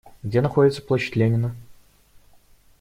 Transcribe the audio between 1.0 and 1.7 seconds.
Ленина?